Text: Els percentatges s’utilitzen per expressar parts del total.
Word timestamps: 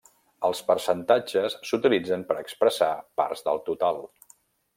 Els 0.47 0.61
percentatges 0.69 1.57
s’utilitzen 1.71 2.23
per 2.31 2.39
expressar 2.45 2.91
parts 3.23 3.47
del 3.51 3.63
total. 3.71 4.03